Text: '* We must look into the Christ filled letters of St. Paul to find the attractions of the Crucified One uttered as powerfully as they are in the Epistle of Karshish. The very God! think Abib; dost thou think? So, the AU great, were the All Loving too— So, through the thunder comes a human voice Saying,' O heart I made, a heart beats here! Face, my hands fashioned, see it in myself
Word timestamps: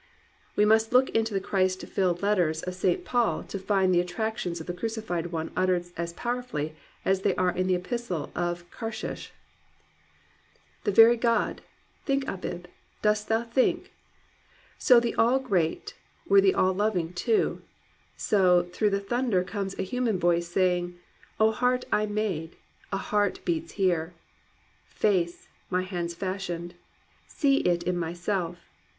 '* 0.29 0.55
We 0.55 0.65
must 0.65 0.93
look 0.93 1.11
into 1.11 1.31
the 1.31 1.39
Christ 1.39 1.83
filled 1.85 2.23
letters 2.23 2.63
of 2.63 2.73
St. 2.73 3.05
Paul 3.05 3.43
to 3.43 3.59
find 3.59 3.93
the 3.93 3.99
attractions 3.99 4.59
of 4.59 4.65
the 4.65 4.73
Crucified 4.73 5.27
One 5.27 5.51
uttered 5.55 5.85
as 5.95 6.11
powerfully 6.13 6.75
as 7.05 7.21
they 7.21 7.35
are 7.35 7.51
in 7.51 7.67
the 7.67 7.75
Epistle 7.75 8.31
of 8.33 8.67
Karshish. 8.71 9.29
The 10.85 10.91
very 10.91 11.17
God! 11.17 11.61
think 12.03 12.27
Abib; 12.27 12.65
dost 13.03 13.27
thou 13.27 13.43
think? 13.43 13.91
So, 14.79 14.99
the 14.99 15.13
AU 15.19 15.37
great, 15.37 15.93
were 16.25 16.41
the 16.41 16.55
All 16.55 16.73
Loving 16.73 17.13
too— 17.13 17.61
So, 18.31 18.63
through 18.73 18.89
the 18.89 18.99
thunder 18.99 19.43
comes 19.43 19.77
a 19.77 19.83
human 19.83 20.17
voice 20.17 20.47
Saying,' 20.47 20.97
O 21.39 21.51
heart 21.51 21.85
I 21.91 22.07
made, 22.07 22.55
a 22.91 22.97
heart 22.97 23.39
beats 23.45 23.73
here! 23.73 24.15
Face, 24.89 25.47
my 25.69 25.83
hands 25.83 26.15
fashioned, 26.15 26.73
see 27.27 27.57
it 27.57 27.83
in 27.83 27.99
myself 27.99 28.57